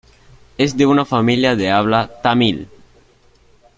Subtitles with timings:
[0.57, 2.67] Es de una familia de habla tamil.